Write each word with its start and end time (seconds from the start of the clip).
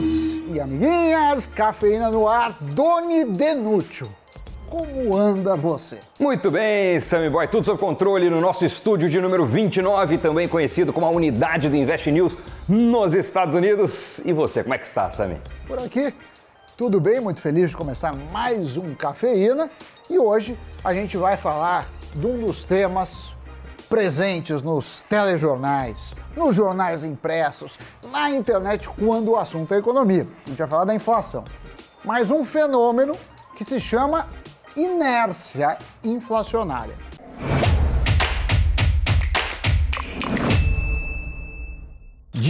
amigos 0.00 0.40
e 0.48 0.60
amiguinhas, 0.60 1.46
cafeína 1.46 2.10
no 2.10 2.26
ar, 2.26 2.56
Doni 2.60 3.24
Denútil. 3.24 4.08
Como 4.68 5.16
anda 5.16 5.56
você? 5.56 5.98
Muito 6.18 6.50
bem, 6.50 6.98
Sammy 7.00 7.28
Boy, 7.28 7.48
tudo 7.48 7.64
sob 7.64 7.78
controle 7.78 8.30
no 8.30 8.40
nosso 8.40 8.64
estúdio 8.64 9.10
de 9.10 9.20
número 9.20 9.44
29, 9.44 10.18
também 10.18 10.48
conhecido 10.48 10.92
como 10.92 11.06
a 11.06 11.10
unidade 11.10 11.68
do 11.68 11.76
Invest 11.76 12.10
News 12.10 12.38
nos 12.68 13.12
Estados 13.12 13.54
Unidos. 13.54 14.20
E 14.24 14.32
você, 14.32 14.62
como 14.62 14.74
é 14.74 14.78
que 14.78 14.86
está, 14.86 15.10
Sammy? 15.10 15.36
Por 15.66 15.78
aqui, 15.80 16.14
tudo 16.76 17.00
bem, 17.00 17.20
muito 17.20 17.40
feliz 17.40 17.70
de 17.70 17.76
começar 17.76 18.14
mais 18.32 18.76
um 18.76 18.94
Cafeína. 18.94 19.68
E 20.08 20.18
hoje 20.18 20.56
a 20.84 20.94
gente 20.94 21.16
vai 21.16 21.36
falar 21.36 21.86
de 22.14 22.26
um 22.26 22.46
dos 22.46 22.62
temas 22.62 23.32
presentes 23.90 24.62
nos 24.62 25.02
telejornais, 25.08 26.14
nos 26.36 26.54
jornais 26.54 27.02
impressos, 27.02 27.76
na 28.08 28.30
internet, 28.30 28.88
quando 28.88 29.32
o 29.32 29.36
assunto 29.36 29.74
é 29.74 29.78
economia. 29.78 30.26
A 30.46 30.48
gente 30.48 30.58
vai 30.58 30.68
falar 30.68 30.84
da 30.84 30.94
inflação. 30.94 31.44
Mas 32.04 32.30
um 32.30 32.44
fenômeno 32.44 33.14
que 33.56 33.64
se 33.64 33.80
chama 33.80 34.28
inércia 34.76 35.76
inflacionária. 36.04 36.96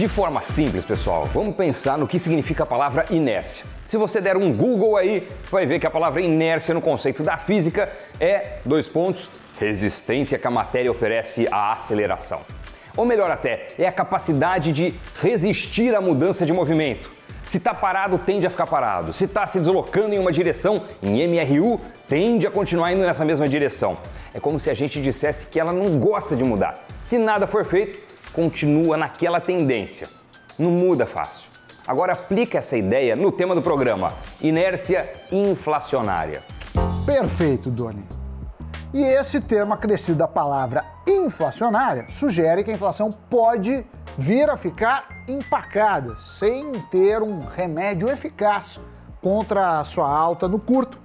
De 0.01 0.07
forma 0.07 0.41
simples, 0.41 0.83
pessoal, 0.83 1.29
vamos 1.31 1.55
pensar 1.55 1.95
no 1.95 2.07
que 2.07 2.17
significa 2.17 2.63
a 2.63 2.65
palavra 2.65 3.05
inércia. 3.11 3.63
Se 3.85 3.97
você 3.97 4.19
der 4.19 4.35
um 4.35 4.51
Google 4.51 4.97
aí, 4.97 5.29
vai 5.51 5.67
ver 5.67 5.77
que 5.77 5.85
a 5.85 5.91
palavra 5.91 6.19
inércia 6.19 6.73
no 6.73 6.81
conceito 6.81 7.21
da 7.21 7.37
física 7.37 7.87
é 8.19 8.57
dois 8.65 8.87
pontos 8.87 9.29
resistência 9.59 10.39
que 10.39 10.47
a 10.47 10.49
matéria 10.49 10.89
oferece 10.89 11.47
à 11.51 11.73
aceleração. 11.73 12.41
Ou 12.97 13.05
melhor 13.05 13.29
até, 13.29 13.73
é 13.77 13.85
a 13.85 13.91
capacidade 13.91 14.71
de 14.71 14.91
resistir 15.21 15.93
à 15.93 16.01
mudança 16.01 16.47
de 16.47 16.51
movimento. 16.51 17.11
Se 17.45 17.57
está 17.57 17.71
parado, 17.71 18.17
tende 18.17 18.47
a 18.47 18.49
ficar 18.49 18.65
parado. 18.65 19.13
Se 19.13 19.25
está 19.25 19.45
se 19.45 19.59
deslocando 19.59 20.15
em 20.15 20.19
uma 20.19 20.31
direção, 20.31 20.83
em 21.03 21.27
MRU, 21.27 21.79
tende 22.09 22.47
a 22.47 22.49
continuar 22.49 22.91
indo 22.91 23.05
nessa 23.05 23.23
mesma 23.23 23.47
direção. 23.47 23.95
É 24.33 24.39
como 24.39 24.59
se 24.59 24.71
a 24.71 24.73
gente 24.73 24.99
dissesse 24.99 25.45
que 25.45 25.59
ela 25.59 25.71
não 25.71 25.99
gosta 25.99 26.35
de 26.35 26.43
mudar. 26.43 26.87
Se 27.03 27.19
nada 27.19 27.45
for 27.45 27.63
feito, 27.65 28.10
continua 28.33 28.97
naquela 28.97 29.39
tendência. 29.39 30.07
Não 30.57 30.71
muda 30.71 31.05
fácil. 31.05 31.49
Agora 31.87 32.13
aplica 32.13 32.59
essa 32.59 32.77
ideia 32.77 33.15
no 33.15 33.31
tema 33.31 33.55
do 33.55 33.61
programa: 33.61 34.13
inércia 34.41 35.11
inflacionária. 35.31 36.43
Perfeito, 37.05 37.69
Doni. 37.69 38.05
E 38.93 39.03
esse 39.03 39.39
termo 39.39 39.73
acrescido 39.73 40.17
da 40.17 40.27
palavra 40.27 40.83
inflacionária 41.07 42.07
sugere 42.09 42.63
que 42.63 42.71
a 42.71 42.73
inflação 42.73 43.11
pode 43.11 43.85
vir 44.17 44.49
a 44.49 44.57
ficar 44.57 45.07
empacada, 45.27 46.15
sem 46.37 46.73
ter 46.91 47.21
um 47.21 47.45
remédio 47.45 48.09
eficaz 48.09 48.79
contra 49.21 49.79
a 49.79 49.85
sua 49.85 50.09
alta 50.09 50.47
no 50.47 50.59
curto, 50.59 50.99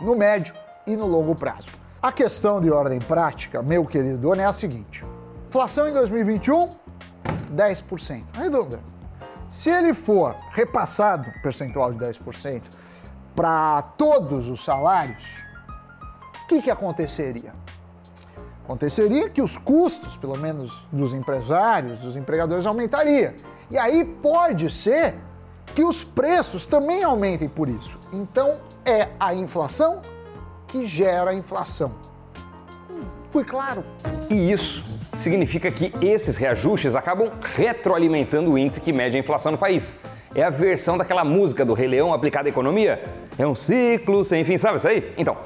no 0.00 0.16
médio 0.16 0.54
e 0.86 0.96
no 0.96 1.06
longo 1.06 1.34
prazo. 1.34 1.68
A 2.00 2.12
questão 2.12 2.60
de 2.60 2.70
ordem 2.70 3.00
prática, 3.00 3.60
meu 3.60 3.84
querido 3.84 4.18
Doni, 4.18 4.42
é 4.42 4.44
a 4.44 4.52
seguinte: 4.52 5.04
inflação 5.48 5.88
em 5.88 5.92
2021, 5.94 6.76
10%. 7.54 8.24
Arredondando. 8.34 8.82
Se 9.48 9.70
ele 9.70 9.94
for 9.94 10.36
repassado, 10.50 11.32
percentual 11.42 11.90
de 11.90 11.98
10%, 11.98 12.64
para 13.34 13.80
todos 13.96 14.50
os 14.50 14.62
salários, 14.62 15.38
o 16.44 16.48
que, 16.48 16.60
que 16.60 16.70
aconteceria? 16.70 17.54
Aconteceria 18.62 19.30
que 19.30 19.40
os 19.40 19.56
custos, 19.56 20.18
pelo 20.18 20.36
menos 20.36 20.86
dos 20.92 21.14
empresários, 21.14 21.98
dos 21.98 22.14
empregadores, 22.14 22.66
aumentaria. 22.66 23.34
E 23.70 23.78
aí 23.78 24.04
pode 24.04 24.68
ser 24.68 25.14
que 25.74 25.82
os 25.82 26.04
preços 26.04 26.66
também 26.66 27.02
aumentem 27.02 27.48
por 27.48 27.70
isso. 27.70 27.98
Então 28.12 28.60
é 28.84 29.08
a 29.18 29.34
inflação 29.34 30.02
que 30.66 30.86
gera 30.86 31.30
a 31.30 31.34
inflação. 31.34 31.94
Hum, 32.90 33.06
fui 33.30 33.44
claro? 33.44 33.82
E 34.28 34.52
isso 34.52 34.97
significa 35.18 35.70
que 35.70 35.92
esses 36.00 36.36
reajustes 36.36 36.94
acabam 36.94 37.30
retroalimentando 37.56 38.52
o 38.52 38.58
índice 38.58 38.80
que 38.80 38.92
mede 38.92 39.16
a 39.16 39.20
inflação 39.20 39.52
no 39.52 39.58
país. 39.58 39.94
É 40.34 40.42
a 40.42 40.50
versão 40.50 40.96
daquela 40.96 41.24
música 41.24 41.64
do 41.64 41.74
Rei 41.74 41.88
Leão 41.88 42.14
aplicada 42.14 42.48
à 42.48 42.50
economia? 42.50 43.02
É 43.38 43.46
um 43.46 43.54
ciclo 43.54 44.22
sem 44.24 44.44
fim, 44.44 44.56
sabe 44.56 44.76
isso 44.76 44.88
aí? 44.88 45.12
Então, 45.18 45.36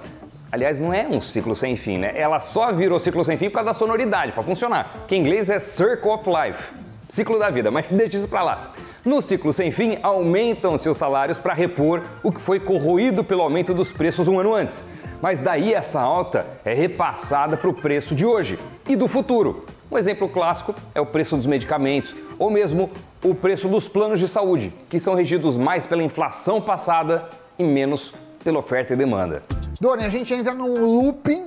Aliás, 0.52 0.78
não 0.78 0.92
é 0.92 1.08
um 1.08 1.18
ciclo 1.18 1.56
sem 1.56 1.78
fim, 1.78 1.96
né? 1.96 2.12
Ela 2.14 2.38
só 2.38 2.70
virou 2.70 2.98
ciclo 2.98 3.24
sem 3.24 3.38
fim 3.38 3.48
por 3.48 3.54
causa 3.54 3.70
da 3.70 3.72
sonoridade, 3.72 4.32
para 4.32 4.42
funcionar. 4.42 5.06
Que 5.08 5.16
em 5.16 5.20
inglês 5.20 5.48
é 5.48 5.58
Circle 5.58 6.10
of 6.10 6.28
Life, 6.28 6.74
ciclo 7.08 7.38
da 7.38 7.48
vida, 7.48 7.70
mas 7.70 7.86
deixa 7.90 8.18
isso 8.18 8.28
para 8.28 8.42
lá. 8.42 8.72
No 9.02 9.22
ciclo 9.22 9.50
sem 9.54 9.72
fim, 9.72 9.96
aumentam-se 10.02 10.90
os 10.90 10.96
salários 10.98 11.38
para 11.38 11.54
repor 11.54 12.02
o 12.22 12.30
que 12.30 12.38
foi 12.38 12.60
corroído 12.60 13.24
pelo 13.24 13.40
aumento 13.40 13.72
dos 13.72 13.92
preços 13.92 14.28
um 14.28 14.38
ano 14.38 14.54
antes. 14.54 14.84
Mas 15.22 15.40
daí 15.40 15.72
essa 15.72 16.00
alta 16.00 16.44
é 16.64 16.74
repassada 16.74 17.56
para 17.56 17.70
o 17.70 17.72
preço 17.72 18.12
de 18.12 18.26
hoje 18.26 18.58
e 18.88 18.96
do 18.96 19.06
futuro. 19.06 19.64
Um 19.88 19.96
exemplo 19.96 20.28
clássico 20.28 20.74
é 20.92 21.00
o 21.00 21.06
preço 21.06 21.36
dos 21.36 21.46
medicamentos 21.46 22.16
ou 22.40 22.50
mesmo 22.50 22.90
o 23.22 23.32
preço 23.32 23.68
dos 23.68 23.86
planos 23.86 24.18
de 24.18 24.26
saúde, 24.26 24.74
que 24.90 24.98
são 24.98 25.14
regidos 25.14 25.56
mais 25.56 25.86
pela 25.86 26.02
inflação 26.02 26.60
passada 26.60 27.30
e 27.56 27.62
menos 27.62 28.12
pela 28.42 28.58
oferta 28.58 28.94
e 28.94 28.96
demanda. 28.96 29.44
Doni, 29.80 30.04
a 30.04 30.08
gente 30.08 30.34
entra 30.34 30.54
num 30.54 30.74
looping 30.74 31.46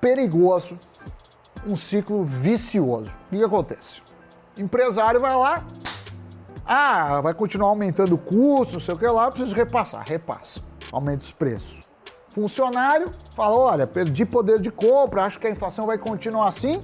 perigoso, 0.00 0.78
um 1.66 1.74
ciclo 1.74 2.22
vicioso. 2.22 3.10
O 3.32 3.36
que, 3.36 3.42
acontece? 3.42 4.02
O 4.56 4.62
empresário 4.62 5.18
vai 5.18 5.34
lá, 5.34 5.64
ah, 6.64 7.20
vai 7.22 7.34
continuar 7.34 7.70
aumentando 7.70 8.14
o 8.14 8.18
custo, 8.18 8.74
não 8.74 8.80
sei 8.80 8.94
o 8.94 8.98
que 8.98 9.06
lá, 9.06 9.28
preciso 9.32 9.56
repassar, 9.56 10.04
repassa, 10.06 10.60
aumenta 10.92 11.24
os 11.24 11.32
preços. 11.32 11.87
Funcionário 12.30 13.10
fala, 13.34 13.56
olha, 13.56 13.86
perdi 13.86 14.24
poder 14.24 14.60
de 14.60 14.70
compra, 14.70 15.24
acho 15.24 15.38
que 15.38 15.46
a 15.46 15.50
inflação 15.50 15.86
vai 15.86 15.98
continuar 15.98 16.48
assim, 16.48 16.80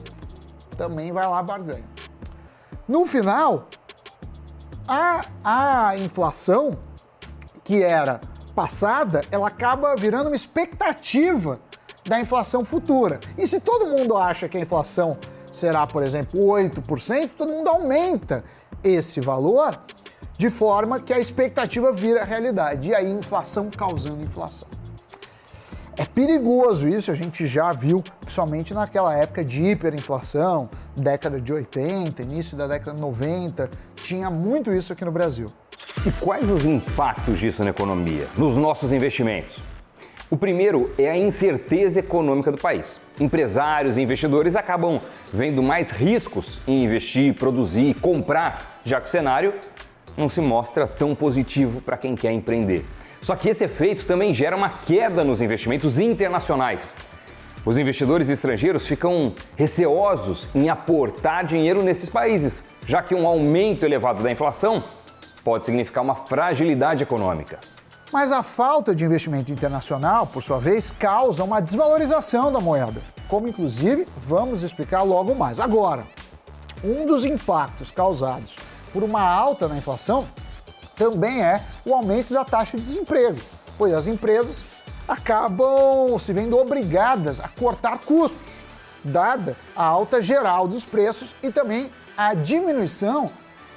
também 0.77 1.13
vai 1.13 1.27
lá 1.27 1.43
barganha. 1.43 1.85
No 2.89 3.07
final, 3.07 3.69
a, 4.87 5.25
a 5.43 5.97
inflação, 5.97 6.79
que 7.63 7.83
era 7.83 8.21
passada, 8.55 9.23
ela 9.31 9.49
acaba 9.49 9.97
virando 9.97 10.29
uma 10.29 10.37
expectativa 10.37 11.61
da 12.07 12.21
inflação 12.21 12.65
futura. 12.65 13.19
E 13.37 13.47
se 13.47 13.61
todo 13.61 13.87
mundo 13.87 14.17
acha 14.17 14.49
que 14.49 14.59
a 14.59 14.61
inflação 14.61 15.17
será, 15.53 15.87
por 15.87 16.03
exemplo, 16.03 16.41
8%, 16.41 17.31
todo 17.37 17.53
mundo 17.53 17.69
aumenta 17.69 18.45
esse 18.83 19.21
valor 19.21 19.79
de 20.37 20.51
forma 20.51 21.01
que 21.01 21.13
a 21.13 21.19
expectativa 21.19 21.93
vira 21.93 22.25
realidade. 22.25 22.91
E 22.91 22.95
aí, 22.95 23.11
inflação 23.11 23.71
causando 23.71 24.21
inflação. 24.21 24.69
É 25.97 26.05
perigoso 26.05 26.89
isso, 26.89 27.13
a 27.13 27.15
gente 27.15 27.47
já 27.47 27.71
viu, 27.71 28.03
principalmente 28.21 28.75
naquela 28.75 29.15
época 29.15 29.45
de 29.45 29.63
hiperinflação, 29.63 30.69
década 30.97 31.41
de 31.41 31.53
80, 31.53 32.21
início 32.23 32.57
da 32.57 32.67
década 32.67 32.97
de 32.97 33.01
90, 33.01 33.71
tinha 33.95 34.29
muito 34.29 34.73
isso 34.73 34.93
aqui 34.93 35.05
no 35.05 35.13
Brasil. 35.13 35.47
E 36.05 36.11
quais 36.13 36.51
os 36.51 36.67
impactos 36.67 37.39
disso 37.39 37.63
na 37.63 37.71
economia, 37.71 38.27
nos 38.37 38.57
nossos 38.57 38.93
investimentos? 38.93 39.63
O 40.29 40.37
primeiro 40.37 40.93
é 40.99 41.09
a 41.09 41.17
incerteza 41.17 42.01
econômica 42.01 42.51
do 42.51 42.59
país. 42.59 42.99
Empresários 43.21 43.97
e 43.97 44.03
investidores 44.03 44.57
acabam 44.57 45.01
vendo 45.33 45.63
mais 45.63 45.91
riscos 45.91 46.61
em 46.67 46.83
investir, 46.83 47.35
produzir, 47.35 47.95
comprar, 48.01 48.81
já 48.85 49.01
que 49.01 49.07
o 49.07 49.11
cenário 49.11 49.55
não 50.17 50.29
se 50.29 50.41
mostra 50.41 50.89
tão 50.89 51.15
positivo 51.15 51.81
para 51.81 51.97
quem 51.97 52.17
quer 52.17 52.33
empreender. 52.33 52.85
Só 53.25 53.35
que 53.35 53.49
esse 53.49 53.65
efeito 53.65 54.05
também 54.05 54.35
gera 54.35 54.55
uma 54.55 54.69
queda 54.69 55.25
nos 55.25 55.41
investimentos 55.41 55.99
internacionais. 55.99 56.95
Os 57.65 57.79
investidores 57.79 58.29
estrangeiros 58.29 58.87
ficam 58.87 59.35
receosos 59.57 60.47
em 60.55 60.69
aportar 60.69 61.47
dinheiro 61.47 61.83
nesses 61.83 62.11
países, 62.11 62.67
já 62.87 63.03
que 63.03 63.15
um 63.15 63.27
aumento 63.27 63.87
elevado 63.87 64.23
da 64.23 64.31
inflação 64.31 64.85
pode 65.43 65.65
significar 65.65 66.05
uma 66.05 66.15
fragilidade 66.15 67.03
econômica. 67.03 67.61
Mas 68.13 68.31
a 68.31 68.43
falta 68.43 68.95
de 68.95 69.07
investimento 69.07 69.51
internacional, 69.51 70.27
por 70.27 70.43
sua 70.43 70.59
vez, 70.59 70.91
causa 70.91 71.43
uma 71.43 71.61
desvalorização 71.61 72.53
da 72.53 72.61
moeda, 72.61 73.01
como 73.27 73.49
inclusive 73.49 74.07
vamos 74.27 74.63
explicar 74.63 75.01
logo 75.01 75.35
mais. 75.35 75.59
Agora, 75.59 76.05
um 76.85 77.07
dos 77.07 77.25
impactos 77.25 77.91
causados 77.91 78.59
por 78.93 79.03
uma 79.03 79.23
alta 79.23 79.67
na 79.67 79.79
inflação 79.79 80.29
também 80.97 81.43
é 81.43 81.63
o 81.85 81.95
aumento 81.95 82.33
da 82.33 82.45
taxa 82.45 82.77
de 82.77 82.85
desemprego, 82.85 83.39
pois 83.77 83.93
as 83.93 84.07
empresas 84.07 84.65
acabam 85.07 86.19
se 86.19 86.33
vendo 86.33 86.57
obrigadas 86.57 87.41
a 87.41 87.49
cortar 87.49 87.99
custos, 87.99 88.39
dada 89.03 89.57
a 89.77 89.85
alta 89.85 90.23
geral 90.23 90.67
dos 90.67 90.85
preços 90.85 91.35
e 91.43 91.51
também 91.51 91.91
a 92.17 92.35
diminuição 92.35 93.31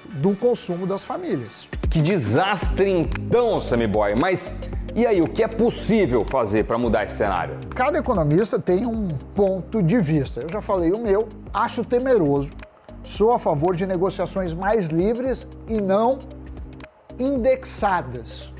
do 0.05 0.35
consumo 0.35 0.87
das 0.87 1.03
famílias. 1.03 1.67
Que 1.89 2.01
desastre 2.01 2.89
então, 2.89 3.59
Sammy 3.59 3.87
Boy. 3.87 4.15
Mas 4.15 4.53
e 4.97 5.05
aí, 5.05 5.21
o 5.21 5.27
que 5.27 5.43
é 5.43 5.47
possível 5.47 6.25
fazer 6.25 6.65
para 6.65 6.75
mudar 6.75 7.03
esse 7.03 7.17
cenário? 7.17 7.59
Cada 7.75 7.99
economista 7.99 8.57
tem 8.57 8.83
um 8.83 9.09
ponto 9.35 9.83
de 9.83 10.01
vista. 10.01 10.39
Eu 10.39 10.49
já 10.49 10.59
falei 10.59 10.91
o 10.91 10.97
meu, 10.97 11.29
acho 11.53 11.85
temeroso. 11.85 12.49
Sou 13.03 13.31
a 13.31 13.37
favor 13.37 13.75
de 13.75 13.85
negociações 13.85 14.55
mais 14.55 14.87
livres 14.87 15.47
e 15.67 15.79
não 15.79 16.17
indexadas. 17.19 18.53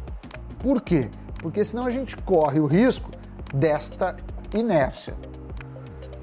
Por 0.60 0.82
quê? 0.82 1.10
Porque 1.42 1.64
senão 1.64 1.86
a 1.86 1.92
gente 1.92 2.18
corre 2.18 2.60
o 2.60 2.66
risco 2.66 3.10
desta 3.54 4.16
inércia. 4.54 5.16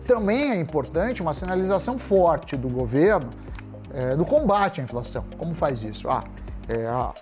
Também 0.06 0.50
é 0.50 0.56
importante 0.56 1.22
uma 1.22 1.32
sinalização 1.32 1.98
forte 1.98 2.56
do 2.56 2.68
governo 2.68 3.30
é, 3.92 4.14
no 4.16 4.24
combate 4.24 4.80
à 4.80 4.84
inflação. 4.84 5.24
Como 5.38 5.54
faz 5.54 5.82
isso? 5.82 6.08
Ah, 6.10 6.24
é, 6.68 6.86
ah, 6.86 7.12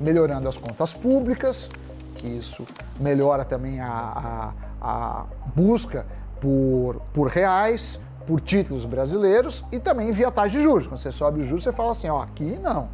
melhorando 0.00 0.48
as 0.48 0.56
contas 0.56 0.92
públicas, 0.92 1.70
que 2.14 2.26
isso 2.26 2.64
melhora 2.98 3.44
também 3.44 3.80
a, 3.80 3.88
a, 3.90 4.52
a 4.80 5.26
busca 5.54 6.04
por, 6.40 7.00
por 7.12 7.28
reais, 7.28 7.98
por 8.26 8.40
títulos 8.40 8.84
brasileiros 8.84 9.64
e 9.72 9.78
também 9.78 10.12
via 10.12 10.30
taxa 10.30 10.50
de 10.50 10.62
juros. 10.62 10.86
Quando 10.86 11.00
você 11.00 11.10
sobe 11.10 11.40
os 11.40 11.46
juros, 11.46 11.62
você 11.62 11.72
fala 11.72 11.92
assim, 11.92 12.08
ó, 12.08 12.22
aqui 12.22 12.58
não. 12.62 12.88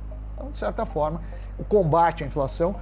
De 0.55 0.59
certa 0.61 0.87
forma, 0.87 1.21
o 1.59 1.65
combate 1.65 2.23
à 2.23 2.27
inflação 2.29 2.77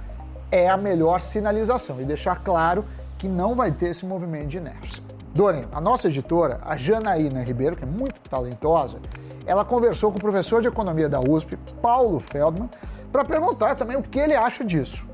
é 0.51 0.69
a 0.69 0.77
melhor 0.77 1.19
sinalização 1.19 1.99
e 1.99 2.05
deixar 2.05 2.43
claro 2.43 2.85
que 3.17 3.27
não 3.27 3.55
vai 3.55 3.71
ter 3.71 3.87
esse 3.87 4.05
movimento 4.05 4.49
de 4.49 4.57
inércia. 4.59 5.03
Doreen, 5.33 5.65
a 5.71 5.81
nossa 5.81 6.07
editora, 6.07 6.59
a 6.63 6.77
Janaína 6.77 7.41
Ribeiro, 7.41 7.75
que 7.75 7.83
é 7.83 7.87
muito 7.87 8.21
talentosa, 8.29 8.99
ela 9.43 9.65
conversou 9.65 10.11
com 10.11 10.19
o 10.19 10.21
professor 10.21 10.61
de 10.61 10.67
economia 10.67 11.09
da 11.09 11.19
USP, 11.19 11.57
Paulo 11.81 12.19
Feldman, 12.19 12.69
para 13.11 13.25
perguntar 13.25 13.73
também 13.73 13.97
o 13.97 14.03
que 14.03 14.19
ele 14.19 14.35
acha 14.35 14.63
disso. 14.63 15.07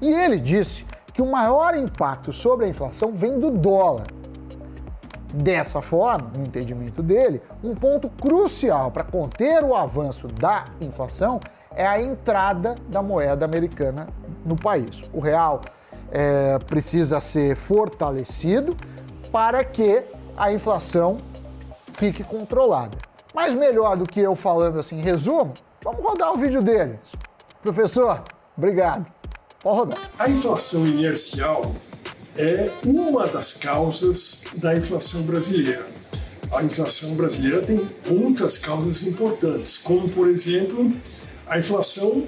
E 0.00 0.08
ele 0.08 0.38
disse 0.38 0.86
que 1.12 1.20
o 1.20 1.26
maior 1.26 1.74
impacto 1.74 2.32
sobre 2.32 2.66
a 2.66 2.68
inflação 2.68 3.12
vem 3.12 3.40
do 3.40 3.50
dólar. 3.50 4.06
Dessa 5.32 5.82
forma, 5.82 6.30
no 6.32 6.44
entendimento 6.44 7.02
dele, 7.02 7.42
um 7.60 7.74
ponto 7.74 8.08
crucial 8.08 8.92
para 8.92 9.02
conter 9.02 9.64
o 9.64 9.74
avanço 9.74 10.28
da 10.28 10.66
inflação 10.80 11.40
é 11.74 11.86
a 11.86 12.00
entrada 12.00 12.76
da 12.88 13.02
moeda 13.02 13.44
americana 13.44 14.08
no 14.44 14.56
país. 14.56 15.02
O 15.12 15.20
real 15.20 15.62
é, 16.10 16.58
precisa 16.60 17.20
ser 17.20 17.56
fortalecido 17.56 18.76
para 19.32 19.64
que 19.64 20.04
a 20.36 20.52
inflação 20.52 21.18
fique 21.94 22.22
controlada. 22.22 22.96
Mas 23.34 23.52
melhor 23.54 23.96
do 23.96 24.06
que 24.06 24.20
eu 24.20 24.36
falando 24.36 24.78
assim, 24.78 25.00
resumo, 25.00 25.54
vamos 25.82 26.02
rodar 26.02 26.32
o 26.32 26.36
vídeo 26.36 26.62
deles. 26.62 27.00
Professor, 27.62 28.22
obrigado. 28.56 29.06
Pode 29.60 29.78
rodar. 29.78 30.10
A 30.18 30.28
inflação 30.28 30.86
inercial 30.86 31.74
é 32.36 32.70
uma 32.86 33.26
das 33.26 33.54
causas 33.54 34.44
da 34.56 34.76
inflação 34.76 35.22
brasileira. 35.22 35.86
A 36.52 36.62
inflação 36.62 37.14
brasileira 37.16 37.62
tem 37.62 37.88
outras 38.08 38.58
causas 38.58 39.02
importantes, 39.04 39.78
como, 39.78 40.08
por 40.10 40.28
exemplo, 40.28 40.92
a 41.46 41.58
inflação 41.58 42.24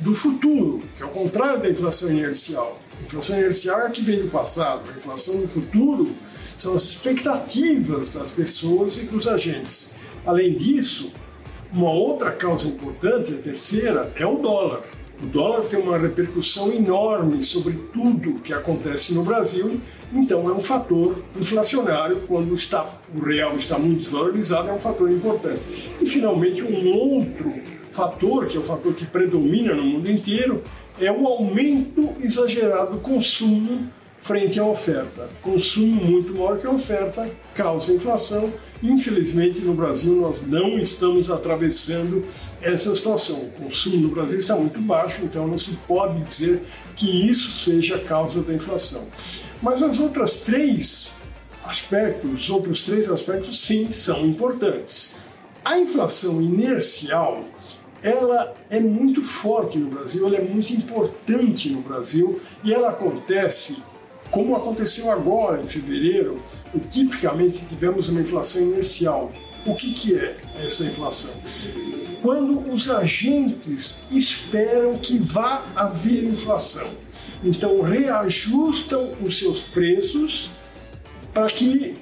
do 0.00 0.14
futuro, 0.14 0.82
que 0.96 1.02
é 1.02 1.06
o 1.06 1.10
contrário 1.10 1.60
da 1.60 1.68
inflação 1.68 2.10
inercial. 2.10 2.78
A 3.00 3.04
inflação 3.04 3.38
inercial 3.38 3.80
é 3.80 3.86
a 3.86 3.90
que 3.90 4.02
vem 4.02 4.22
do 4.22 4.30
passado, 4.30 4.90
a 4.92 4.96
inflação 4.96 5.40
do 5.40 5.48
futuro 5.48 6.14
são 6.58 6.74
as 6.74 6.82
expectativas 6.84 8.12
das 8.12 8.30
pessoas 8.30 8.96
e 8.98 9.02
dos 9.02 9.26
agentes. 9.26 9.94
Além 10.24 10.54
disso, 10.54 11.12
uma 11.72 11.90
outra 11.90 12.30
causa 12.30 12.68
importante, 12.68 13.34
a 13.34 13.38
terceira, 13.38 14.12
é 14.16 14.24
o 14.24 14.36
dólar. 14.36 14.82
O 15.22 15.26
dólar 15.26 15.64
tem 15.66 15.80
uma 15.80 15.96
repercussão 15.96 16.72
enorme 16.72 17.40
sobre 17.40 17.72
tudo 17.92 18.40
que 18.40 18.52
acontece 18.52 19.14
no 19.14 19.22
Brasil, 19.22 19.80
então 20.12 20.48
é 20.48 20.52
um 20.52 20.62
fator 20.62 21.22
inflacionário 21.36 22.22
quando 22.26 22.54
está, 22.54 22.88
o 23.14 23.20
real 23.20 23.54
está 23.56 23.78
muito 23.78 24.00
desvalorizado, 24.00 24.68
é 24.68 24.72
um 24.72 24.78
fator 24.78 25.10
importante. 25.10 25.62
E 26.00 26.06
finalmente 26.06 26.62
um 26.62 26.92
outro 26.92 27.52
fator, 27.94 28.46
que 28.46 28.56
é 28.56 28.60
o 28.60 28.64
fator 28.64 28.92
que 28.92 29.06
predomina 29.06 29.74
no 29.74 29.84
mundo 29.84 30.10
inteiro, 30.10 30.62
é 31.00 31.10
o 31.10 31.26
aumento 31.26 32.14
exagerado 32.20 32.96
do 32.96 33.00
consumo 33.00 33.88
frente 34.20 34.58
à 34.58 34.64
oferta. 34.64 35.28
Consumo 35.42 36.02
muito 36.02 36.32
maior 36.32 36.58
que 36.58 36.66
a 36.66 36.70
oferta 36.70 37.30
causa 37.54 37.92
inflação. 37.92 38.50
Infelizmente, 38.82 39.60
no 39.60 39.74
Brasil, 39.74 40.14
nós 40.14 40.40
não 40.46 40.78
estamos 40.78 41.30
atravessando 41.30 42.24
essa 42.62 42.94
situação. 42.94 43.36
O 43.36 43.50
consumo 43.64 43.98
no 43.98 44.08
Brasil 44.08 44.38
está 44.38 44.56
muito 44.56 44.80
baixo, 44.80 45.22
então 45.24 45.46
não 45.46 45.58
se 45.58 45.76
pode 45.86 46.20
dizer 46.22 46.62
que 46.96 47.28
isso 47.28 47.50
seja 47.64 47.96
a 47.96 48.00
causa 48.00 48.42
da 48.42 48.54
inflação. 48.54 49.06
Mas 49.62 49.82
as 49.82 50.00
outras 50.00 50.40
três 50.40 51.16
aspectos, 51.66 52.32
os 52.32 52.50
outros 52.50 52.82
três 52.82 53.08
aspectos, 53.08 53.60
sim, 53.60 53.92
são 53.92 54.26
importantes. 54.26 55.16
A 55.62 55.78
inflação 55.78 56.40
inercial, 56.40 57.44
ela 58.04 58.54
é 58.68 58.78
muito 58.78 59.24
forte 59.24 59.78
no 59.78 59.88
Brasil, 59.88 60.26
ela 60.26 60.36
é 60.36 60.42
muito 60.42 60.74
importante 60.74 61.70
no 61.70 61.80
Brasil 61.80 62.38
e 62.62 62.72
ela 62.72 62.90
acontece 62.90 63.82
como 64.30 64.54
aconteceu 64.54 65.10
agora 65.10 65.62
em 65.62 65.66
fevereiro, 65.66 66.40
tipicamente 66.90 67.64
tivemos 67.66 68.08
uma 68.08 68.20
inflação 68.20 68.60
inercial. 68.62 69.32
O 69.64 69.74
que, 69.74 69.94
que 69.94 70.14
é 70.18 70.36
essa 70.62 70.84
inflação? 70.84 71.32
Quando 72.20 72.72
os 72.72 72.90
agentes 72.90 74.02
esperam 74.10 74.98
que 74.98 75.18
vá 75.18 75.64
haver 75.74 76.24
inflação. 76.24 76.88
Então, 77.42 77.80
reajustam 77.80 79.12
os 79.22 79.38
seus 79.38 79.60
preços 79.60 80.50
para 81.32 81.46
que 81.46 81.96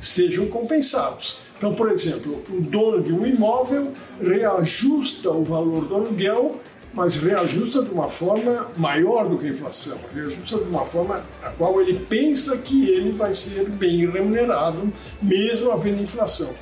sejam 0.00 0.46
compensados. 0.48 1.43
Então, 1.56 1.74
por 1.74 1.90
exemplo, 1.90 2.42
o 2.50 2.60
dono 2.60 3.02
de 3.02 3.12
um 3.12 3.26
imóvel 3.26 3.92
reajusta 4.20 5.30
o 5.30 5.44
valor 5.44 5.84
do 5.86 5.94
aluguel 5.94 6.60
mas 6.94 7.16
reajusta 7.16 7.82
de 7.82 7.90
uma 7.90 8.08
forma 8.08 8.68
maior 8.76 9.28
do 9.28 9.36
que 9.36 9.46
a 9.46 9.50
inflação, 9.50 9.98
reajusta 10.14 10.58
de 10.58 10.64
uma 10.64 10.86
forma 10.86 11.24
a 11.42 11.50
qual 11.50 11.80
ele 11.80 11.98
pensa 12.08 12.56
que 12.56 12.88
ele 12.88 13.12
vai 13.12 13.34
ser 13.34 13.68
bem 13.68 14.08
remunerado, 14.08 14.92
mesmo 15.20 15.72
havendo 15.72 16.02
inflação. 16.02 16.54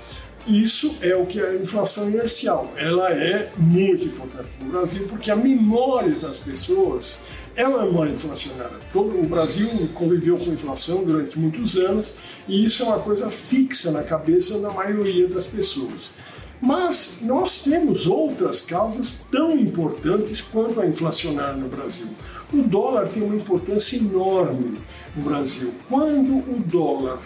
Isso 0.47 0.97
é 1.01 1.15
o 1.15 1.25
que 1.25 1.39
é 1.39 1.51
a 1.51 1.55
inflação 1.55 2.09
inercial. 2.09 2.73
Ela 2.77 3.11
é 3.13 3.49
muito 3.57 4.07
importante 4.07 4.49
no 4.61 4.73
Brasil 4.73 5.07
porque 5.09 5.31
a 5.31 5.37
memória 5.37 6.17
das 6.17 6.39
pessoas 6.39 7.19
é 7.57 7.67
uma 7.67 8.09
inflacionária. 8.09 8.77
Todo 8.93 9.19
o 9.19 9.27
Brasil 9.27 9.69
conviveu 9.95 10.39
com 10.39 10.53
inflação 10.53 11.05
durante 11.05 11.39
muitos 11.39 11.77
anos 11.77 12.15
e 12.49 12.65
isso 12.65 12.83
é 12.83 12.87
uma 12.87 12.99
coisa 12.99 13.31
fixa 13.31 13.91
na 13.91 14.03
cabeça 14.03 14.59
da 14.59 14.71
maioria 14.71 15.29
das 15.29 15.47
pessoas. 15.47 16.13
Mas 16.61 17.19
nós 17.23 17.65
temos 17.65 18.07
outras 18.07 18.61
causas 18.61 19.21
tão 19.33 19.59
importantes 19.59 20.41
quanto 20.41 20.81
a 20.81 20.87
inflacionária 20.87 21.57
no 21.57 21.69
Brasil. 21.69 22.07
O 22.53 22.63
dólar 22.63 23.09
tem 23.09 23.25
uma 23.25 23.35
importância 23.35 23.97
enorme 23.97 24.79
no 25.17 25.23
Brasil. 25.25 25.73
Quando 25.89 26.37
o 26.37 26.63
dólar, 26.65 27.19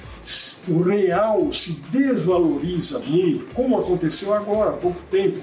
o 0.66 0.82
real, 0.82 1.52
se 1.52 1.72
desvaloriza 1.90 2.98
muito, 3.00 3.54
como 3.54 3.78
aconteceu 3.78 4.32
agora 4.32 4.70
há 4.70 4.74
pouco 4.74 5.00
tempo, 5.10 5.38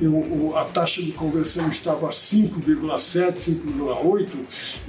eu, 0.00 0.56
a 0.56 0.64
taxa 0.64 1.02
de 1.02 1.12
conversão 1.12 1.68
estava 1.68 2.08
5,7, 2.08 3.34
5,8, 3.34 4.28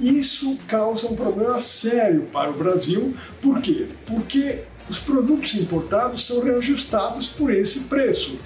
isso 0.00 0.56
causa 0.66 1.08
um 1.08 1.16
problema 1.16 1.60
sério 1.60 2.22
para 2.32 2.50
o 2.50 2.54
Brasil. 2.54 3.14
Por 3.40 3.60
quê? 3.60 3.86
Porque 4.06 4.60
os 4.88 4.98
produtos 4.98 5.54
importados 5.54 6.26
são 6.26 6.42
reajustados 6.42 7.28
por 7.28 7.50
esse 7.50 7.80
preço. 7.80 8.38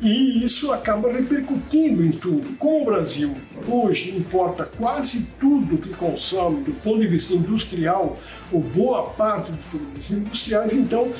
E 0.00 0.44
isso 0.44 0.70
acaba 0.70 1.12
repercutindo 1.12 2.04
em 2.04 2.12
tudo. 2.12 2.56
Como 2.56 2.82
o 2.82 2.84
Brasil 2.84 3.34
hoje 3.66 4.16
importa 4.16 4.64
quase 4.64 5.28
tudo 5.40 5.76
que 5.76 5.88
consome 5.90 6.62
do 6.62 6.72
ponto 6.72 7.00
de 7.00 7.08
vista 7.08 7.34
industrial, 7.34 8.16
ou 8.52 8.60
boa 8.60 9.10
parte 9.10 9.50
dos 9.50 9.66
produtos 9.66 10.10
industriais, 10.10 10.72
então 10.72 11.12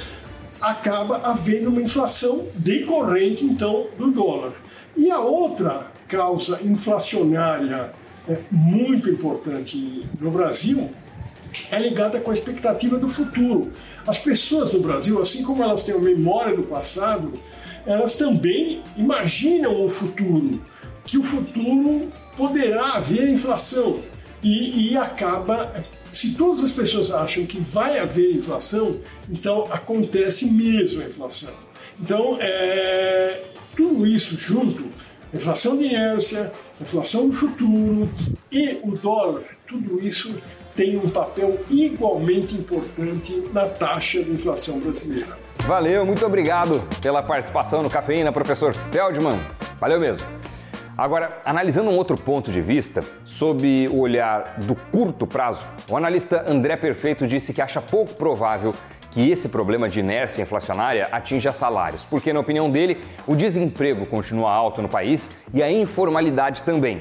acaba 0.60 1.18
havendo 1.18 1.68
uma 1.70 1.82
inflação 1.82 2.46
decorrente 2.54 3.44
então 3.44 3.86
do 3.96 4.10
dólar. 4.10 4.52
E 4.96 5.10
a 5.10 5.20
outra 5.20 5.92
causa 6.08 6.60
inflacionária 6.62 7.92
é, 8.28 8.38
muito 8.50 9.08
importante 9.08 10.06
no 10.20 10.30
Brasil 10.30 10.90
é 11.70 11.78
ligada 11.78 12.20
com 12.20 12.30
a 12.30 12.34
expectativa 12.34 12.98
do 12.98 13.08
futuro. 13.08 13.72
As 14.06 14.18
pessoas 14.18 14.72
no 14.72 14.80
Brasil, 14.80 15.20
assim 15.20 15.42
como 15.42 15.62
elas 15.62 15.82
têm 15.82 15.94
a 15.94 15.98
memória 15.98 16.54
do 16.54 16.62
passado, 16.62 17.32
elas 17.86 18.16
também 18.16 18.82
imaginam 18.96 19.84
o 19.84 19.88
futuro, 19.88 20.62
que 21.04 21.16
o 21.16 21.22
futuro 21.22 22.08
poderá 22.36 22.94
haver 22.94 23.28
inflação 23.28 24.00
e, 24.42 24.92
e 24.92 24.96
acaba. 24.96 25.72
Se 26.12 26.34
todas 26.34 26.64
as 26.64 26.72
pessoas 26.72 27.10
acham 27.10 27.46
que 27.46 27.60
vai 27.60 27.98
haver 27.98 28.36
inflação, 28.36 29.00
então 29.28 29.64
acontece 29.70 30.46
mesmo 30.50 31.02
a 31.02 31.06
inflação. 31.06 31.54
Então, 32.00 32.36
é, 32.40 33.42
tudo 33.76 34.06
isso 34.06 34.36
junto, 34.36 34.86
inflação 35.34 35.76
de 35.76 35.84
inércia, 35.84 36.52
inflação 36.80 37.28
do 37.28 37.34
futuro 37.34 38.08
e 38.50 38.78
o 38.82 38.96
dólar, 38.96 39.42
tudo 39.66 40.00
isso 40.00 40.34
tem 40.74 40.96
um 40.96 41.10
papel 41.10 41.58
igualmente 41.68 42.54
importante 42.54 43.42
na 43.52 43.66
taxa 43.66 44.22
de 44.22 44.30
inflação 44.30 44.78
brasileira. 44.78 45.36
Valeu, 45.66 46.06
muito 46.06 46.24
obrigado 46.24 46.80
pela 47.02 47.20
participação 47.20 47.82
no 47.82 47.90
Cafeína, 47.90 48.32
professor 48.32 48.72
Feldman. 48.92 49.38
Valeu 49.80 49.98
mesmo. 49.98 50.24
Agora, 50.98 51.40
analisando 51.44 51.92
um 51.92 51.96
outro 51.96 52.20
ponto 52.20 52.50
de 52.50 52.60
vista, 52.60 53.04
sob 53.24 53.86
o 53.88 54.00
olhar 54.00 54.56
do 54.58 54.74
curto 54.74 55.28
prazo, 55.28 55.64
o 55.88 55.96
analista 55.96 56.44
André 56.44 56.74
Perfeito 56.74 57.24
disse 57.24 57.54
que 57.54 57.62
acha 57.62 57.80
pouco 57.80 58.14
provável 58.14 58.74
que 59.12 59.30
esse 59.30 59.48
problema 59.48 59.88
de 59.88 60.00
inércia 60.00 60.42
inflacionária 60.42 61.06
atinja 61.12 61.52
salários, 61.52 62.02
porque, 62.02 62.32
na 62.32 62.40
opinião 62.40 62.68
dele, 62.68 63.00
o 63.28 63.36
desemprego 63.36 64.06
continua 64.06 64.50
alto 64.50 64.82
no 64.82 64.88
país 64.88 65.30
e 65.54 65.62
a 65.62 65.70
informalidade 65.70 66.64
também. 66.64 66.98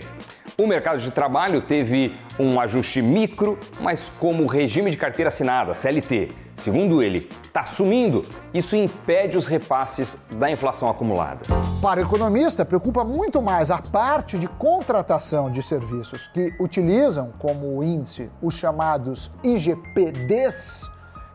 O 0.60 0.68
mercado 0.68 1.00
de 1.00 1.10
trabalho 1.10 1.62
teve 1.64 2.16
um 2.40 2.60
ajuste 2.60 3.02
micro, 3.02 3.58
mas 3.80 4.12
como 4.20 4.46
regime 4.46 4.92
de 4.92 4.98
carteira 4.98 5.30
assinada, 5.30 5.74
CLT, 5.74 6.30
segundo 6.58 7.02
ele, 7.02 7.30
está 7.44 7.66
sumindo, 7.66 8.26
isso 8.54 8.76
impede 8.76 9.38
os 9.38 9.46
repasses 9.46 10.18
da 10.32 10.50
inflação 10.52 10.90
acumulada. 10.90 11.42
Para 11.82 12.02
o 12.02 12.04
economista, 12.04 12.66
preocupa 12.66 13.04
muito 13.04 13.42
mais 13.42 13.72
a 13.72 13.78
parte 13.78 14.38
de 14.38 14.48
contratação 14.48 15.50
de 15.50 15.62
serviços 15.62 16.28
que 16.34 16.54
utilizam 16.60 17.32
como 17.40 17.84
índice 17.84 18.30
os 18.42 18.56
chamados 18.56 19.32
IGPDs, 19.44 20.90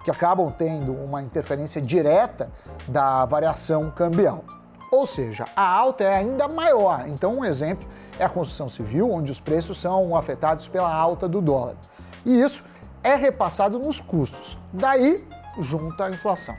que 0.04 0.10
acabam 0.10 0.50
tendo 0.50 0.92
uma 0.92 1.22
interferência 1.22 1.80
direta 1.80 2.50
da 2.88 3.24
variação 3.24 3.90
cambial. 3.90 4.44
Ou 4.90 5.06
seja, 5.06 5.46
a 5.56 5.66
alta 5.66 6.04
é 6.04 6.16
ainda 6.16 6.46
maior. 6.48 7.04
Então, 7.06 7.38
um 7.38 7.44
exemplo 7.44 7.88
é 8.18 8.24
a 8.24 8.28
construção 8.28 8.68
civil, 8.68 9.10
onde 9.10 9.32
os 9.32 9.40
preços 9.40 9.80
são 9.80 10.14
afetados 10.14 10.68
pela 10.68 10.94
alta 10.94 11.26
do 11.26 11.40
dólar. 11.40 11.76
E 12.26 12.38
isso 12.38 12.62
é 13.02 13.14
repassado 13.14 13.78
nos 13.78 14.00
custos. 14.00 14.59
Daí, 14.73 15.26
junta 15.59 16.06
a 16.06 16.11
inflação. 16.11 16.56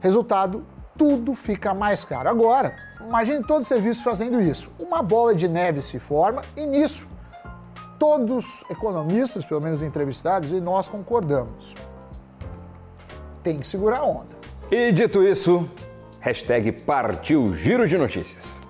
Resultado, 0.00 0.64
tudo 0.96 1.34
fica 1.34 1.72
mais 1.74 2.04
caro. 2.04 2.28
Agora, 2.28 2.76
imagine 3.00 3.44
todo 3.44 3.64
serviço 3.64 4.02
fazendo 4.02 4.40
isso. 4.40 4.70
Uma 4.78 5.02
bola 5.02 5.34
de 5.34 5.48
neve 5.48 5.80
se 5.80 5.98
forma 5.98 6.42
e 6.56 6.66
nisso 6.66 7.08
todos 7.98 8.64
economistas, 8.68 9.44
pelo 9.44 9.60
menos 9.60 9.80
entrevistados, 9.80 10.50
e 10.50 10.60
nós 10.60 10.88
concordamos 10.88 11.74
tem 13.42 13.58
que 13.58 13.66
segurar 13.66 13.98
a 13.98 14.04
onda. 14.04 14.36
E 14.70 14.92
dito 14.92 15.22
isso, 15.22 15.68
hashtag 16.20 16.72
partiu 16.72 17.54
Giro 17.54 17.86
de 17.86 17.98
Notícias. 17.98 18.61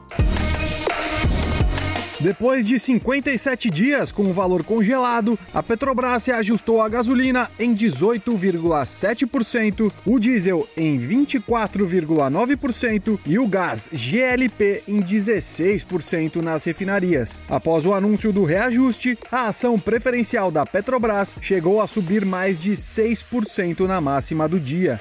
Depois 2.22 2.64
de 2.64 2.78
57 2.78 3.68
dias 3.68 4.12
com 4.12 4.30
o 4.30 4.32
valor 4.32 4.62
congelado, 4.62 5.36
a 5.52 5.60
Petrobras 5.60 6.24
reajustou 6.26 6.80
a 6.80 6.88
gasolina 6.88 7.50
em 7.58 7.74
18,7%, 7.74 9.92
o 10.06 10.20
diesel 10.20 10.68
em 10.76 10.96
24,9% 11.00 13.18
e 13.26 13.40
o 13.40 13.48
gás 13.48 13.90
GLP 13.92 14.84
em 14.86 15.02
16% 15.02 16.36
nas 16.36 16.62
refinarias. 16.62 17.40
Após 17.48 17.84
o 17.84 17.92
anúncio 17.92 18.32
do 18.32 18.44
reajuste, 18.44 19.18
a 19.30 19.48
ação 19.48 19.76
preferencial 19.76 20.52
da 20.52 20.64
Petrobras 20.64 21.36
chegou 21.40 21.80
a 21.80 21.88
subir 21.88 22.24
mais 22.24 22.56
de 22.56 22.70
6% 22.72 23.80
na 23.80 24.00
máxima 24.00 24.48
do 24.48 24.60
dia. 24.60 25.00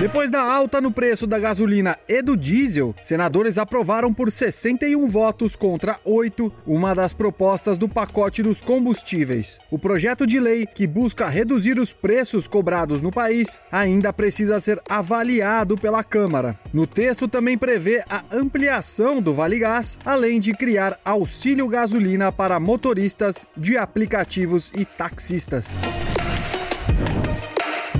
Depois 0.00 0.30
da 0.30 0.40
alta 0.40 0.80
no 0.80 0.90
preço 0.90 1.26
da 1.26 1.38
gasolina 1.38 1.94
e 2.08 2.22
do 2.22 2.34
diesel, 2.34 2.94
senadores 3.02 3.58
aprovaram 3.58 4.14
por 4.14 4.32
61 4.32 5.06
votos 5.10 5.54
contra 5.54 5.94
8 6.06 6.50
uma 6.66 6.94
das 6.94 7.12
propostas 7.12 7.76
do 7.76 7.86
pacote 7.86 8.42
dos 8.42 8.62
combustíveis. 8.62 9.58
O 9.70 9.78
projeto 9.78 10.26
de 10.26 10.40
lei, 10.40 10.64
que 10.64 10.86
busca 10.86 11.28
reduzir 11.28 11.78
os 11.78 11.92
preços 11.92 12.48
cobrados 12.48 13.02
no 13.02 13.12
país, 13.12 13.60
ainda 13.70 14.10
precisa 14.10 14.58
ser 14.58 14.80
avaliado 14.88 15.76
pela 15.76 16.02
Câmara. 16.02 16.58
No 16.72 16.86
texto 16.86 17.28
também 17.28 17.58
prevê 17.58 18.02
a 18.08 18.24
ampliação 18.32 19.20
do 19.20 19.34
Vale 19.34 19.58
Gás, 19.58 19.98
além 20.02 20.40
de 20.40 20.54
criar 20.54 20.98
auxílio 21.04 21.68
gasolina 21.68 22.32
para 22.32 22.58
motoristas 22.58 23.46
de 23.54 23.76
aplicativos 23.76 24.72
e 24.74 24.86
taxistas. 24.86 25.66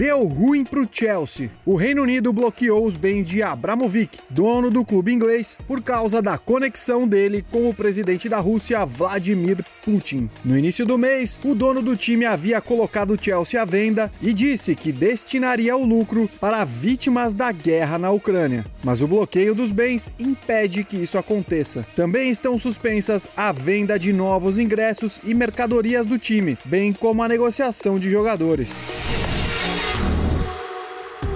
Deu 0.01 0.25
ruim 0.25 0.65
para 0.65 0.81
o 0.81 0.89
Chelsea. 0.91 1.51
O 1.63 1.77
Reino 1.77 2.01
Unido 2.01 2.33
bloqueou 2.33 2.87
os 2.87 2.97
bens 2.97 3.27
de 3.27 3.43
Abramovich, 3.43 4.19
dono 4.31 4.71
do 4.71 4.83
clube 4.83 5.13
inglês, 5.13 5.59
por 5.69 5.83
causa 5.83 6.23
da 6.23 6.39
conexão 6.39 7.07
dele 7.07 7.45
com 7.51 7.69
o 7.69 7.75
presidente 7.75 8.27
da 8.27 8.39
Rússia, 8.39 8.83
Vladimir 8.87 9.63
Putin. 9.85 10.31
No 10.43 10.57
início 10.57 10.87
do 10.87 10.97
mês, 10.97 11.39
o 11.45 11.55
dono 11.55 11.83
do 11.83 11.99
time 11.99 12.25
havia 12.25 12.63
colocado 12.63 13.11
o 13.11 13.23
Chelsea 13.23 13.61
à 13.61 13.65
venda 13.67 14.11
e 14.23 14.33
disse 14.33 14.75
que 14.75 14.91
destinaria 14.91 15.77
o 15.77 15.85
lucro 15.85 16.31
para 16.41 16.65
vítimas 16.65 17.35
da 17.35 17.53
guerra 17.53 17.99
na 17.99 18.11
Ucrânia. 18.11 18.65
Mas 18.83 19.03
o 19.03 19.07
bloqueio 19.07 19.55
dos 19.55 19.71
bens 19.71 20.11
impede 20.19 20.83
que 20.83 20.97
isso 20.97 21.19
aconteça. 21.19 21.85
Também 21.95 22.31
estão 22.31 22.59
suspensas 22.59 23.29
a 23.37 23.53
venda 23.53 23.99
de 23.99 24.15
novos 24.15 24.59
ingressos 24.59 25.21
e 25.23 25.35
mercadorias 25.35 26.07
do 26.07 26.19
time, 26.19 26.57
bem 26.65 26.91
como 26.91 27.23
a 27.23 27.29
negociação 27.29 27.99
de 27.99 28.09
jogadores. 28.09 28.71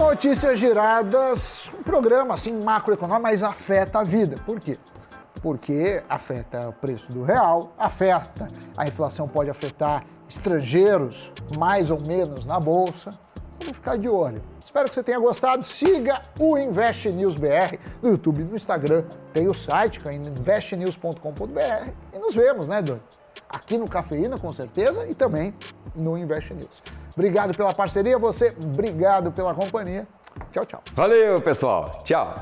Notícias 0.05 0.59
giradas, 0.59 1.71
um 1.79 1.83
programa 1.83 2.35
assim 2.35 2.53
macroeconômico, 2.63 3.23
mas 3.23 3.43
afeta 3.43 4.01
a 4.01 4.05
vida. 4.05 4.37
Por 4.45 4.61
quê? 4.61 4.77
Porque 5.43 6.03
afeta 6.07 6.69
o 6.69 6.75
preço 6.75 7.11
do 7.11 7.25
real, 7.25 7.73
afeta, 7.79 8.47
a 8.77 8.87
inflação 8.87 9.27
pode 9.27 9.49
afetar 9.49 10.05
estrangeiros 10.29 11.33
mais 11.59 11.91
ou 11.91 11.99
menos 12.07 12.45
na 12.45 12.61
bolsa. 12.61 13.11
Vamos 13.59 13.77
ficar 13.77 13.97
de 13.97 14.07
olho. 14.07 14.43
Espero 14.63 14.91
que 14.91 14.95
você 14.95 15.03
tenha 15.03 15.19
gostado. 15.19 15.63
Siga 15.63 16.21
o 16.39 16.59
Invest 16.59 17.11
News 17.11 17.37
BR 17.37 17.79
no 18.03 18.11
YouTube 18.11 18.43
e 18.43 18.45
no 18.45 18.55
Instagram. 18.55 19.05
Tem 19.33 19.49
o 19.49 19.55
site 19.55 20.01
que 20.01 20.09
é 20.09 20.13
investnews.com.br 20.13 21.91
e 22.13 22.19
nos 22.19 22.35
vemos, 22.35 22.69
né, 22.69 22.83
Doni? 22.83 23.03
Aqui 23.49 23.79
no 23.79 23.89
Cafeína, 23.89 24.39
com 24.39 24.53
certeza, 24.53 25.07
e 25.09 25.15
também 25.15 25.55
no 25.97 26.19
Invest 26.19 26.53
News. 26.53 26.83
Obrigado 27.17 27.57
pela 27.57 27.73
parceria, 27.73 28.19
você, 28.19 28.55
obrigado 28.63 29.31
pela 29.33 29.55
companhia. 29.55 30.07
Tchau, 30.53 30.65
tchau. 30.65 30.83
Valeu, 30.95 31.41
pessoal. 31.41 31.91
Tchau. 32.05 32.35